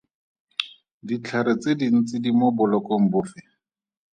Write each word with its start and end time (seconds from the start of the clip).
Ditlhare 1.07 1.53
tse 1.61 1.71
dintsi 1.79 2.15
di 2.23 2.31
mo 2.37 2.47
bolokong 2.57 3.05
bofe? 3.11 3.41